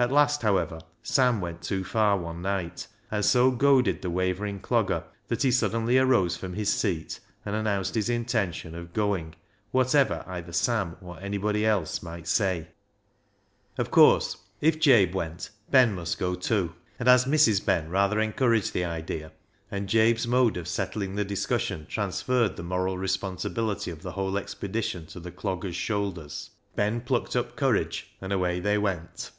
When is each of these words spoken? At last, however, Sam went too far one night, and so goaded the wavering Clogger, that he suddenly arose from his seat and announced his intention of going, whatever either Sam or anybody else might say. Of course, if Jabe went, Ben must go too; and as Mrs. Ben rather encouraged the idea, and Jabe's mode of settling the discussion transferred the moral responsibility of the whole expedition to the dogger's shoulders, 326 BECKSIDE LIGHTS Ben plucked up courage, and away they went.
At 0.00 0.12
last, 0.12 0.42
however, 0.42 0.80
Sam 1.02 1.40
went 1.40 1.60
too 1.60 1.82
far 1.82 2.16
one 2.16 2.40
night, 2.40 2.86
and 3.10 3.24
so 3.24 3.50
goaded 3.50 4.00
the 4.00 4.08
wavering 4.10 4.60
Clogger, 4.60 5.02
that 5.26 5.42
he 5.42 5.50
suddenly 5.50 5.98
arose 5.98 6.36
from 6.36 6.52
his 6.52 6.72
seat 6.72 7.18
and 7.44 7.56
announced 7.56 7.96
his 7.96 8.08
intention 8.08 8.76
of 8.76 8.92
going, 8.92 9.34
whatever 9.72 10.22
either 10.28 10.52
Sam 10.52 10.96
or 11.00 11.18
anybody 11.18 11.66
else 11.66 12.00
might 12.00 12.28
say. 12.28 12.68
Of 13.76 13.90
course, 13.90 14.36
if 14.60 14.78
Jabe 14.78 15.14
went, 15.14 15.50
Ben 15.68 15.96
must 15.96 16.16
go 16.16 16.36
too; 16.36 16.74
and 17.00 17.08
as 17.08 17.24
Mrs. 17.24 17.66
Ben 17.66 17.88
rather 17.90 18.20
encouraged 18.20 18.72
the 18.74 18.84
idea, 18.84 19.32
and 19.68 19.88
Jabe's 19.88 20.28
mode 20.28 20.56
of 20.56 20.68
settling 20.68 21.16
the 21.16 21.24
discussion 21.24 21.86
transferred 21.88 22.54
the 22.54 22.62
moral 22.62 22.96
responsibility 22.98 23.90
of 23.90 24.02
the 24.02 24.12
whole 24.12 24.38
expedition 24.38 25.06
to 25.06 25.18
the 25.18 25.32
dogger's 25.32 25.74
shoulders, 25.74 26.50
326 26.76 26.76
BECKSIDE 26.76 26.76
LIGHTS 26.76 26.76
Ben 26.76 27.00
plucked 27.00 27.34
up 27.34 27.56
courage, 27.56 28.12
and 28.20 28.32
away 28.32 28.60
they 28.60 28.78
went. 28.78 29.32